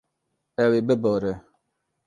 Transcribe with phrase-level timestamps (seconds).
[0.63, 1.33] Ew ê bibore.